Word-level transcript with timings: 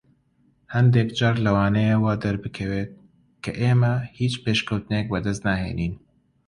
هەندێک 0.73 1.09
جار 1.19 1.35
لەوانەیە 1.45 1.95
وا 2.03 2.13
دەربکەوێت 2.23 2.91
کە 3.43 3.51
ئێمە 3.61 3.93
هیچ 4.17 4.33
پێشکەوتنێک 4.43 5.05
بەدەست 5.13 5.41
ناهێنین. 5.47 5.93